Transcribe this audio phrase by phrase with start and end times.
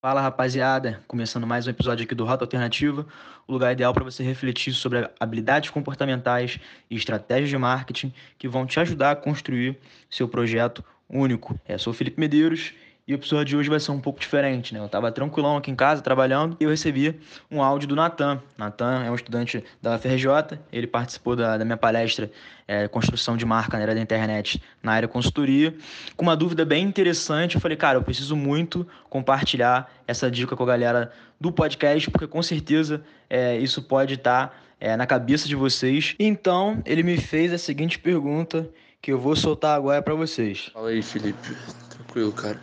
[0.00, 3.04] Fala rapaziada, começando mais um episódio aqui do Rota Alternativa,
[3.48, 8.64] o lugar ideal para você refletir sobre habilidades comportamentais e estratégias de marketing que vão
[8.64, 9.76] te ajudar a construir
[10.08, 11.58] seu projeto único.
[11.68, 12.74] Eu sou o Felipe Medeiros
[13.08, 14.80] e o episódio de hoje vai ser um pouco diferente, né?
[14.80, 17.18] Eu tava tranquilão aqui em casa, trabalhando, e eu recebi
[17.50, 18.38] um áudio do Natan.
[18.58, 22.30] Natan é um estudante da UFRJ, ele participou da, da minha palestra
[22.66, 25.74] é, Construção de Marca na era da internet, na área consultoria,
[26.18, 27.54] com uma dúvida bem interessante.
[27.54, 32.26] Eu falei, cara, eu preciso muito compartilhar essa dica com a galera do podcast, porque
[32.26, 36.14] com certeza é, isso pode estar tá, é, na cabeça de vocês.
[36.18, 38.68] Então, ele me fez a seguinte pergunta
[39.00, 40.68] que eu vou soltar agora para vocês.
[40.74, 41.56] Fala aí, Felipe.
[41.88, 42.60] Tranquilo, cara.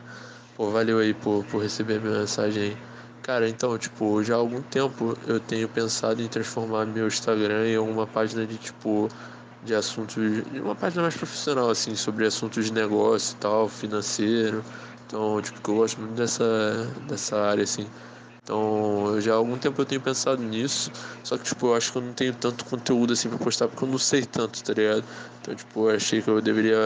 [0.55, 2.77] Pô, valeu aí por, por receber minha mensagem aí.
[3.21, 7.77] Cara, então, tipo, já há algum tempo eu tenho pensado em transformar meu Instagram em
[7.77, 9.09] uma página de, tipo,
[9.63, 10.15] de assuntos,
[10.53, 14.63] uma página mais profissional, assim, sobre assuntos de negócio e tal, financeiro.
[15.05, 17.85] Então, tipo, que eu gosto muito dessa, dessa área, assim.
[18.41, 20.91] Então, já há algum tempo eu tenho pensado nisso,
[21.23, 23.83] só que, tipo, eu acho que eu não tenho tanto conteúdo, assim, pra postar, porque
[23.83, 25.03] eu não sei tanto, tá ligado?
[25.41, 26.77] Então, tipo, eu achei que eu deveria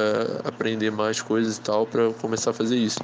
[0.46, 3.00] aprender mais coisas e tal para começar a fazer isso.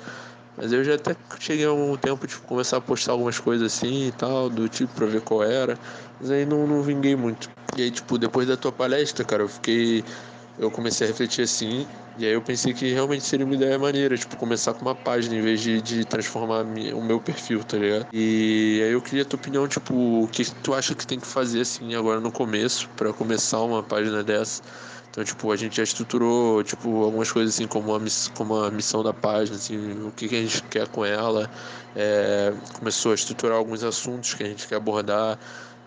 [0.58, 3.74] Mas eu já até cheguei a um tempo de tipo, começar a postar algumas coisas
[3.74, 5.78] assim e tal, do tipo, pra ver qual era.
[6.20, 7.50] Mas aí não, não vinguei muito.
[7.78, 10.04] E aí, tipo, depois da tua palestra, cara, eu fiquei.
[10.58, 11.86] Eu comecei a refletir assim,
[12.18, 15.36] e aí eu pensei que realmente seria uma ideia maneira, tipo, começar com uma página
[15.36, 18.08] em vez de, de transformar o meu perfil, tá ligado?
[18.14, 21.28] E aí eu queria a tua opinião, tipo, o que tu acha que tem que
[21.28, 24.62] fazer, assim, agora no começo, para começar uma página dessa?
[25.16, 28.70] Então, tipo, a gente já estruturou, tipo, algumas coisas assim, como a, miss, como a
[28.70, 31.50] missão da página, assim, o que, que a gente quer com ela.
[31.96, 35.40] É, começou a estruturar alguns assuntos que a gente quer abordar.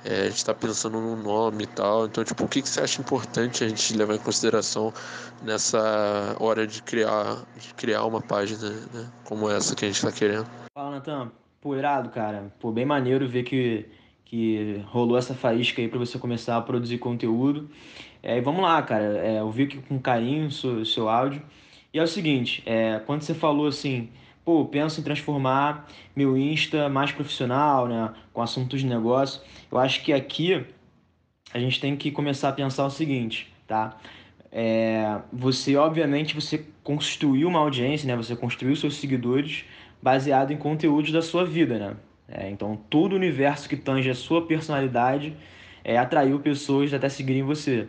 [0.03, 2.07] É, a gente está pensando no nome e tal.
[2.07, 4.95] Então, tipo, o que, que você acha importante a gente levar em consideração
[5.43, 10.11] nessa hora de criar, de criar uma página né, como essa que a gente está
[10.11, 10.47] querendo?
[10.75, 11.31] Fala, Natan.
[11.61, 12.51] Pô, irado, cara.
[12.59, 13.85] Pô, bem maneiro ver que,
[14.29, 17.69] que rolou essa faísca aí para você começar a produzir conteúdo.
[18.23, 19.19] É, e vamos lá, cara.
[19.27, 21.43] É, eu vi aqui com carinho o seu, seu áudio.
[21.93, 24.11] E é o seguinte, é, quando você falou assim,
[24.45, 29.41] pô, penso em transformar meu Insta mais profissional, né, com assuntos de negócio,
[29.73, 30.63] eu acho que aqui
[31.53, 33.97] a gente tem que começar a pensar o seguinte, tá?
[34.53, 38.15] É, você, obviamente, você construiu uma audiência, né?
[38.17, 39.65] Você construiu seus seguidores
[40.03, 41.97] baseado em conteúdos da sua vida, né?
[42.31, 45.35] É, então, todo o universo que tange a sua personalidade
[45.83, 47.89] é, atraiu pessoas até seguirem você.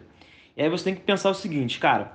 [0.55, 2.13] E aí você tem que pensar o seguinte, cara,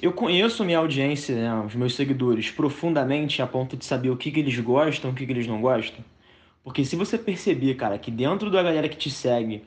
[0.00, 4.30] eu conheço minha audiência, né, os meus seguidores, profundamente a ponto de saber o que,
[4.30, 6.04] que eles gostam, o que, que eles não gostam.
[6.64, 9.62] Porque se você perceber, cara, que dentro da galera que te segue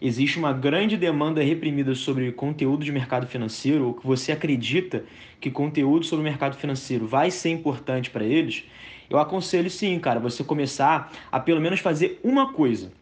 [0.00, 5.04] existe uma grande demanda reprimida sobre conteúdo de mercado financeiro, ou que você acredita
[5.40, 8.64] que conteúdo sobre o mercado financeiro vai ser importante para eles,
[9.08, 12.92] eu aconselho sim, cara, você começar a pelo menos fazer uma coisa,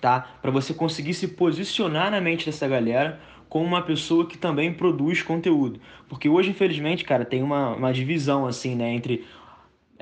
[0.00, 0.20] tá?
[0.40, 5.22] Para você conseguir se posicionar na mente dessa galera como uma pessoa que também produz
[5.22, 5.78] conteúdo.
[6.08, 9.26] Porque hoje, infelizmente, cara, tem uma, uma divisão assim, né, entre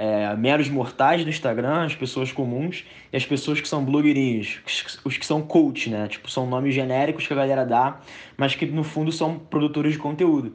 [0.01, 4.61] é, meros mortais do Instagram, as pessoas comuns, e as pessoas que são blogueirinhos,
[5.05, 6.09] os que são coach, né?
[6.09, 8.01] Tipo, são nomes genéricos que a galera dá,
[8.35, 10.55] mas que no fundo são produtores de conteúdo.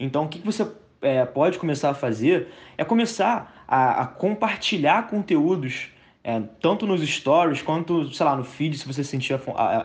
[0.00, 0.66] Então, o que, você
[1.02, 2.48] é, pode começar a fazer
[2.78, 5.88] é começar a, a compartilhar conteúdos
[6.24, 9.38] é, tanto nos stories quanto, sei lá, no feed, se você se sentir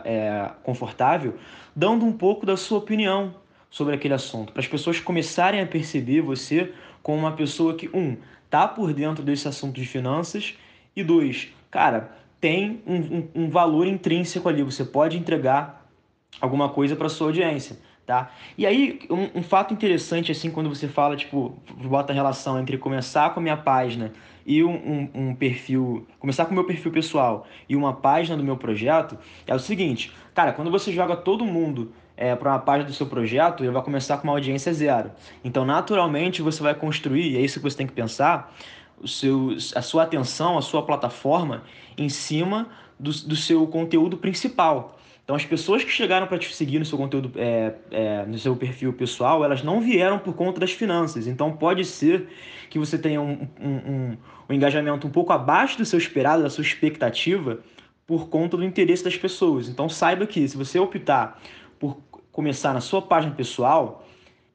[0.04, 1.36] é, confortável,
[1.76, 3.34] dando um pouco da sua opinião
[3.72, 6.72] sobre aquele assunto, para as pessoas começarem a perceber você
[7.02, 8.18] como uma pessoa que, um,
[8.50, 10.54] tá por dentro desse assunto de finanças,
[10.94, 15.90] e dois, cara, tem um, um, um valor intrínseco ali, você pode entregar
[16.38, 17.78] alguma coisa para sua audiência.
[18.04, 18.32] Tá?
[18.58, 22.76] E aí, um, um, fato interessante, assim, quando você fala, tipo, bota a relação entre
[22.76, 24.12] começar com a minha página
[24.44, 28.42] e um, um, um perfil, começar com o meu perfil pessoal e uma página do
[28.42, 29.16] meu projeto,
[29.46, 33.06] é o seguinte, cara, quando você joga todo mundo é, para uma página do seu
[33.06, 35.10] projeto, ele vai começar com uma audiência zero.
[35.44, 38.54] Então, naturalmente, você vai construir, é isso que você tem que pensar,
[39.00, 41.64] o seu, a sua atenção, a sua plataforma
[41.96, 42.68] em cima
[42.98, 44.98] do, do seu conteúdo principal.
[45.24, 48.56] Então, as pessoas que chegaram para te seguir no seu conteúdo, é, é, no seu
[48.56, 51.26] perfil pessoal, elas não vieram por conta das finanças.
[51.26, 52.28] Então, pode ser
[52.68, 54.16] que você tenha um, um, um,
[54.48, 57.60] um engajamento um pouco abaixo do seu esperado, da sua expectativa,
[58.04, 59.68] por conta do interesse das pessoas.
[59.68, 61.40] Então, saiba que se você optar
[61.82, 61.98] por
[62.30, 64.06] começar na sua página pessoal,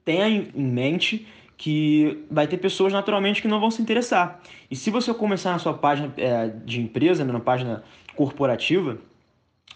[0.05, 1.27] tenha em mente
[1.57, 4.39] que vai ter pessoas naturalmente que não vão se interessar.
[4.71, 7.83] E se você começar na sua página é, de empresa, né, na página
[8.15, 8.97] corporativa,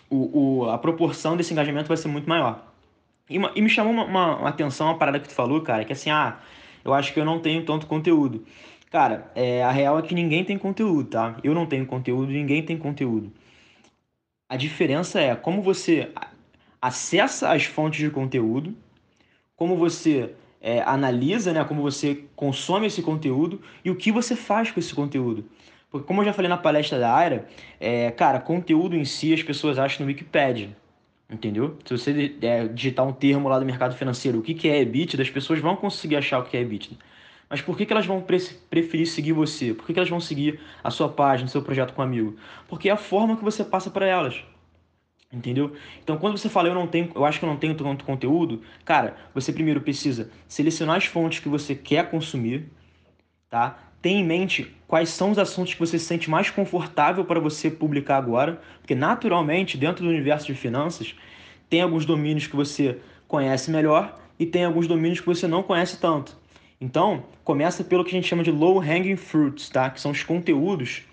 [0.09, 2.65] o, o, a proporção desse engajamento vai ser muito maior.
[3.29, 5.91] E, uma, e me chamou uma, uma, atenção uma parada que tu falou, cara, que
[5.91, 6.39] assim, ah,
[6.85, 8.45] eu acho que eu não tenho tanto conteúdo.
[8.89, 11.35] Cara, é, a real é que ninguém tem conteúdo, tá?
[11.43, 13.29] Eu não tenho conteúdo, ninguém tem conteúdo.
[14.47, 16.11] A diferença é como você
[16.81, 18.75] acessa as fontes de conteúdo,
[19.55, 24.71] como você é, analisa, né, como você consome esse conteúdo e o que você faz
[24.71, 25.45] com esse conteúdo.
[25.89, 27.47] Porque, como eu já falei na palestra da Aira,
[27.79, 30.75] é, cara, conteúdo em si as pessoas acham no Wikipedia.
[31.29, 31.77] Entendeu?
[31.85, 35.21] Se você é, digitar um termo lá do mercado financeiro, o que, que é EBITDA,
[35.21, 36.97] as pessoas vão conseguir achar o que é EBITDA.
[37.49, 38.21] Mas por que, que elas vão
[38.69, 39.73] preferir seguir você?
[39.73, 42.35] Por que, que elas vão seguir a sua página, seu projeto com um amigo?
[42.67, 44.43] Porque é a forma que você passa para elas.
[45.31, 45.73] Entendeu?
[46.03, 48.61] Então, quando você fala eu não tenho, eu acho que eu não tenho tanto conteúdo,
[48.83, 52.69] cara, você primeiro precisa selecionar as fontes que você quer consumir,
[53.49, 53.79] tá?
[54.01, 57.71] Tem em mente quais são os assuntos que você se sente mais confortável para você
[57.71, 61.15] publicar agora, porque naturalmente, dentro do universo de finanças,
[61.69, 65.97] tem alguns domínios que você conhece melhor e tem alguns domínios que você não conhece
[65.97, 66.35] tanto.
[66.81, 69.89] Então, começa pelo que a gente chama de low hanging fruits, tá?
[69.89, 71.03] Que são os conteúdos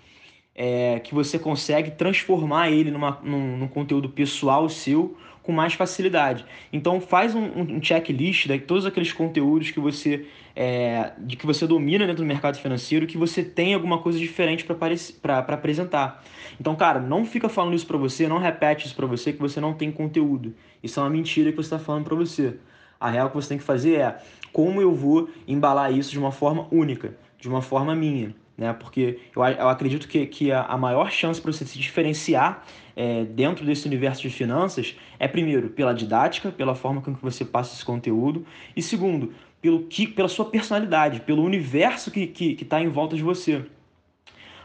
[0.61, 6.45] é, que você consegue transformar ele numa, num, num, conteúdo pessoal seu com mais facilidade.
[6.73, 11.65] Então faz um, um checklist de todos aqueles conteúdos que você é, de que você
[11.65, 16.21] domina dentro do mercado financeiro, que você tem alguma coisa diferente para apresentar.
[16.59, 19.61] Então, cara, não fica falando isso para você, não repete isso para você que você
[19.61, 20.53] não tem conteúdo.
[20.83, 22.57] Isso é uma mentira que você está falando para você.
[22.99, 24.17] A real que você tem que fazer é
[24.51, 28.73] como eu vou embalar isso de uma forma única, de uma forma minha né?
[28.73, 32.65] Porque eu, eu acredito que, que a, a maior chance para você se diferenciar
[32.95, 37.45] é, dentro desse universo de finanças é, primeiro, pela didática, pela forma com que você
[37.45, 38.45] passa esse conteúdo,
[38.75, 42.89] e segundo, pelo que, pela sua personalidade, pelo universo que está que, que tá em
[42.89, 43.65] volta de você.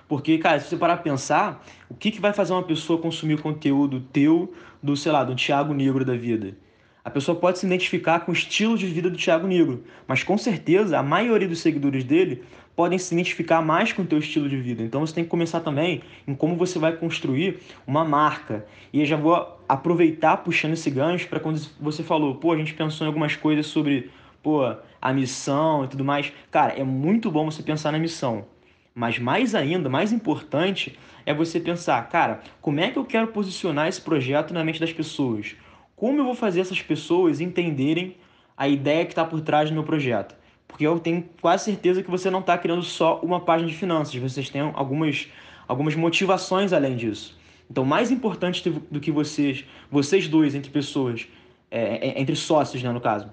[0.08, 3.40] Porque, cara, se você parar pra pensar, o que, que vai fazer uma pessoa consumir
[3.40, 4.52] conteúdo teu
[4.82, 6.56] do, sei lá, do Thiago Negro da vida?
[7.04, 10.38] A pessoa pode se identificar com o estilo de vida do Thiago Negro, mas com
[10.38, 12.42] certeza a maioria dos seguidores dele
[12.74, 14.82] podem se identificar mais com o teu estilo de vida.
[14.82, 18.64] Então você tem que começar também em como você vai construir uma marca.
[18.90, 22.72] E eu já vou aproveitar puxando esse gancho para quando você falou, pô, a gente
[22.72, 24.10] pensou em algumas coisas sobre,
[24.42, 24.62] pô,
[25.00, 26.32] a missão e tudo mais.
[26.50, 28.46] Cara, é muito bom você pensar na missão.
[28.94, 33.88] Mas mais ainda, mais importante, é você pensar, cara, como é que eu quero posicionar
[33.88, 35.54] esse projeto na mente das pessoas?
[35.96, 38.16] Como eu vou fazer essas pessoas entenderem
[38.56, 40.34] a ideia que está por trás do meu projeto?
[40.66, 44.14] Porque eu tenho quase certeza que você não está criando só uma página de finanças,
[44.16, 45.28] vocês têm algumas,
[45.68, 47.38] algumas motivações além disso.
[47.70, 51.26] Então, mais importante do que vocês, vocês dois, entre pessoas,
[51.70, 53.30] é, é, entre sócios, né, no caso,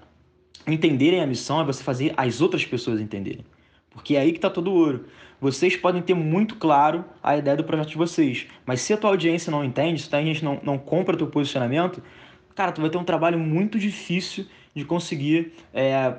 [0.66, 3.44] entenderem a missão é você fazer as outras pessoas entenderem.
[3.90, 5.04] Porque é aí que está todo o ouro.
[5.40, 9.10] Vocês podem ter muito claro a ideia do projeto de vocês, mas se a tua
[9.10, 12.02] audiência não entende, se a gente não, não compra teu posicionamento,
[12.54, 16.14] cara, tu vai ter um trabalho muito difícil de conseguir é,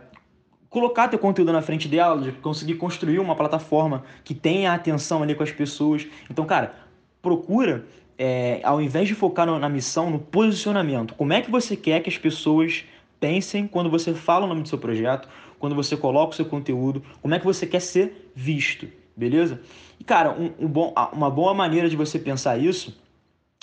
[0.70, 5.36] colocar teu conteúdo na frente dela, de conseguir construir uma plataforma que tenha atenção ali
[5.36, 6.08] com as pessoas.
[6.30, 6.74] Então, cara,
[7.22, 7.86] procura,
[8.18, 11.14] é, ao invés de focar no, na missão, no posicionamento.
[11.14, 12.86] Como é que você quer que as pessoas
[13.20, 17.02] pensem quando você fala o nome do seu projeto, quando você coloca o seu conteúdo,
[17.22, 19.62] como é que você quer ser visto, beleza?
[20.00, 23.02] E, cara, um, um bom, uma boa maneira de você pensar isso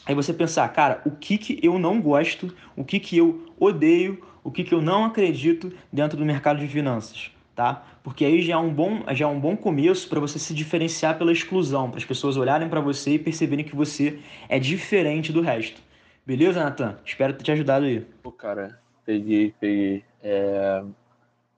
[0.07, 4.23] Aí você pensar, cara, o que, que eu não gosto, o que, que eu odeio,
[4.43, 7.85] o que, que eu não acredito dentro do mercado de finanças, tá?
[8.03, 11.19] Porque aí já é um bom, já é um bom começo para você se diferenciar
[11.19, 14.19] pela exclusão, para as pessoas olharem para você e perceberem que você
[14.49, 15.81] é diferente do resto.
[16.27, 16.99] Beleza, Nathan?
[17.05, 18.01] Espero ter te ajudado aí.
[18.23, 20.05] Pô, cara, peguei, peguei.
[20.23, 20.83] É...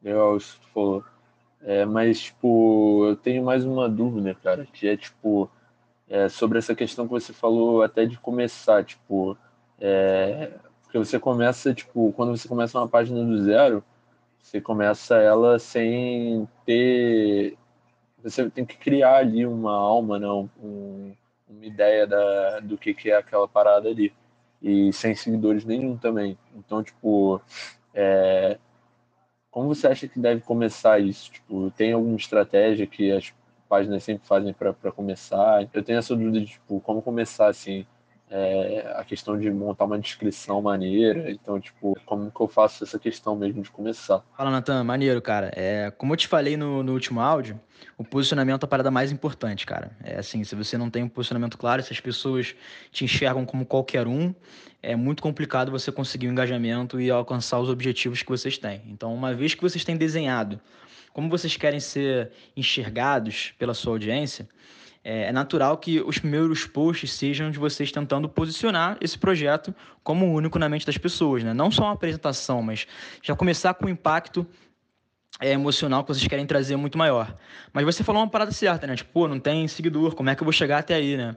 [0.03, 1.05] Legal isso que tu falou.
[1.63, 5.49] É, mas, tipo, eu tenho mais uma dúvida, cara, que é, tipo,
[6.13, 9.35] é, sobre essa questão que você falou até de começar, tipo,
[9.81, 10.53] é,
[10.83, 13.83] porque você começa, tipo, quando você começa uma página do zero,
[14.39, 17.57] você começa ela sem ter,
[18.23, 21.17] você tem que criar ali uma alma, não, né, um,
[21.49, 24.13] uma ideia da, do que, que é aquela parada ali
[24.61, 26.37] e sem seguidores nenhum também.
[26.55, 27.41] Então, tipo,
[27.95, 28.59] é,
[29.51, 31.33] como você acha que deve começar isso?
[31.33, 33.33] Tipo, tem alguma estratégia que as
[33.73, 35.67] páginas sempre fazem para começar.
[35.73, 37.87] Eu tenho essa dúvida de tipo, como começar assim.
[38.35, 41.31] É, a questão de montar uma descrição maneira.
[41.31, 44.25] Então, tipo, como que eu faço essa questão mesmo de começar?
[44.35, 45.53] Fala, Natan, maneiro, cara.
[45.55, 47.61] É, como eu te falei no, no último áudio,
[47.99, 49.91] o posicionamento é a parada mais importante, cara.
[50.03, 52.55] É assim, se você não tem um posicionamento claro, se as pessoas
[52.91, 54.35] te enxergam como qualquer um,
[54.83, 58.81] é muito complicado você conseguir o um engajamento e alcançar os objetivos que vocês têm.
[58.87, 60.59] Então, uma vez que vocês têm desenhado
[61.13, 64.49] como vocês querem ser enxergados pela sua audiência,
[65.05, 70.33] é, é natural que os primeiros posts sejam de vocês tentando posicionar esse projeto como
[70.33, 71.53] único na mente das pessoas, né?
[71.53, 72.87] Não só uma apresentação, mas
[73.23, 74.47] já começar com o impacto
[75.41, 77.37] é, emocional que vocês querem trazer muito maior.
[77.73, 78.95] Mas você falou uma parada certa, né?
[78.95, 81.37] Tipo, pô, não tem seguidor, como é que eu vou chegar até aí, né?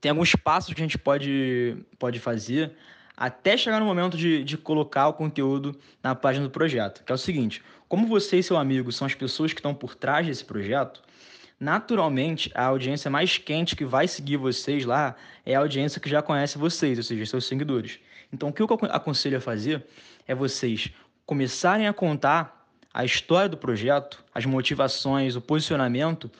[0.00, 2.72] Tem alguns passos que a gente pode, pode fazer
[3.16, 7.14] até chegar no momento de, de colocar o conteúdo na página do projeto, que é
[7.14, 10.44] o seguinte: como você e seu amigo são as pessoas que estão por trás desse
[10.44, 11.02] projeto,
[11.58, 15.14] naturalmente a audiência mais quente que vai seguir vocês lá
[15.46, 17.98] é a audiência que já conhece vocês, ou seja, seus seguidores.
[18.32, 19.84] Então, o que eu aconselho a fazer
[20.26, 20.90] é vocês
[21.24, 26.30] começarem a contar a história do projeto, as motivações, o posicionamento,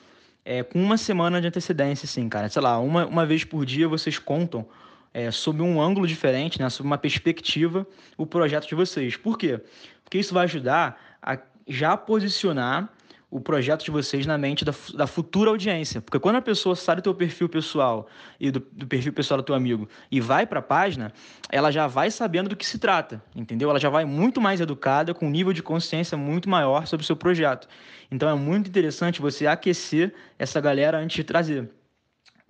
[0.44, 2.48] é, com uma semana de antecedência, assim, cara.
[2.48, 4.66] Sei lá, uma, uma vez por dia vocês contam
[5.14, 7.86] é, sob um ângulo diferente, né, sob uma perspectiva,
[8.18, 9.16] o projeto de vocês.
[9.16, 9.60] Por quê?
[10.02, 12.92] Porque isso vai ajudar a já posicionar
[13.30, 16.00] o projeto de vocês na mente da, da futura audiência.
[16.00, 18.06] Porque quando a pessoa sai do teu perfil pessoal
[18.38, 21.12] e do, do perfil pessoal do teu amigo e vai para a página,
[21.50, 23.70] ela já vai sabendo do que se trata, entendeu?
[23.70, 27.06] Ela já vai muito mais educada, com um nível de consciência muito maior sobre o
[27.06, 27.66] seu projeto.
[28.08, 31.68] Então é muito interessante você aquecer essa galera antes de trazer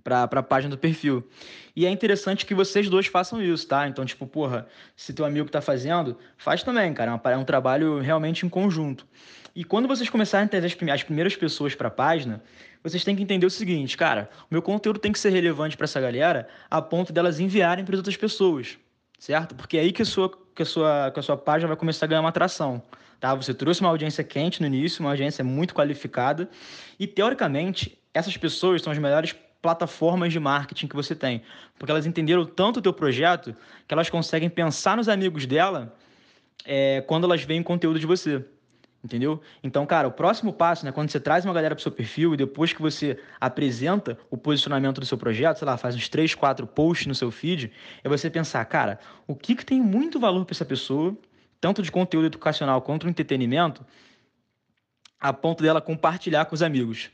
[0.04, 1.26] para a página do perfil.
[1.74, 3.88] E é interessante que vocês dois façam isso, tá?
[3.88, 7.18] Então, tipo, porra, se teu amigo tá fazendo, faz também, cara.
[7.24, 9.06] É um é trabalho realmente em conjunto.
[9.56, 12.42] E quando vocês começarem a trazer as primeiras pessoas para a página,
[12.82, 15.84] vocês têm que entender o seguinte, cara, o meu conteúdo tem que ser relevante para
[15.84, 18.76] essa galera a ponto delas enviarem para outras pessoas,
[19.18, 19.54] certo?
[19.54, 22.04] Porque é aí que a sua que a sua que a sua página vai começar
[22.04, 22.82] a ganhar uma atração,
[23.18, 23.34] tá?
[23.34, 26.48] Você trouxe uma audiência quente no início, uma audiência muito qualificada,
[26.98, 31.40] e teoricamente, essas pessoas são as melhores plataformas de marketing que você tem,
[31.78, 33.56] porque elas entenderam tanto o teu projeto
[33.88, 35.96] que elas conseguem pensar nos amigos dela
[36.66, 38.44] é, quando elas veem conteúdo de você.
[39.02, 39.40] Entendeu?
[39.62, 42.34] Então, cara, o próximo passo, né, quando você traz uma galera para o seu perfil
[42.34, 46.34] e depois que você apresenta o posicionamento do seu projeto, sei lá, faz uns três,
[46.34, 50.44] quatro posts no seu feed, é você pensar, cara, o que, que tem muito valor
[50.44, 51.16] para essa pessoa,
[51.58, 53.82] tanto de conteúdo educacional quanto de entretenimento,
[55.18, 57.10] a ponto dela compartilhar com os amigos.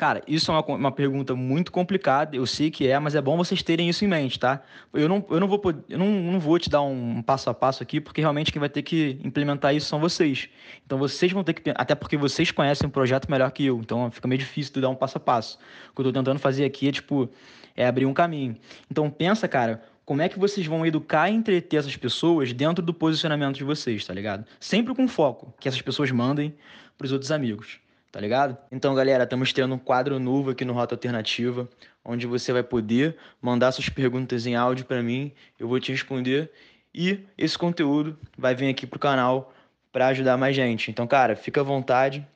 [0.00, 3.36] Cara, isso é uma, uma pergunta muito complicada, eu sei que é, mas é bom
[3.36, 4.62] vocês terem isso em mente, tá?
[4.94, 7.82] Eu não, eu não, vou, eu não, não vou te dar um passo a passo
[7.82, 10.48] aqui, porque realmente quem vai ter que implementar isso são vocês.
[10.86, 11.70] Então vocês vão ter que.
[11.76, 14.88] Até porque vocês conhecem o projeto melhor que eu, então fica meio difícil de dar
[14.88, 15.58] um passo a passo.
[15.90, 17.28] O que eu tô tentando fazer aqui é, tipo,
[17.76, 18.56] é abrir um caminho.
[18.90, 22.94] Então pensa, cara, como é que vocês vão educar e entreter essas pessoas dentro do
[22.94, 24.46] posicionamento de vocês, tá ligado?
[24.58, 26.54] Sempre com foco, que essas pessoas mandem
[26.96, 27.80] para os outros amigos
[28.10, 28.56] tá ligado?
[28.70, 31.68] Então, galera, estamos tendo um quadro novo aqui no Rota Alternativa,
[32.04, 36.50] onde você vai poder mandar suas perguntas em áudio para mim, eu vou te responder
[36.94, 39.52] e esse conteúdo vai vir aqui pro canal
[39.92, 40.90] para ajudar mais gente.
[40.90, 42.26] Então, cara, fica à vontade.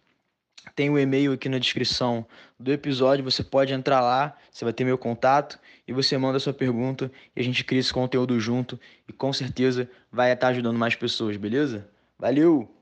[0.75, 2.25] Tem o um e-mail aqui na descrição
[2.59, 6.55] do episódio, você pode entrar lá, você vai ter meu contato e você manda sua
[6.55, 10.95] pergunta e a gente cria esse conteúdo junto e com certeza vai estar ajudando mais
[10.95, 11.87] pessoas, beleza?
[12.19, 12.74] Valeu!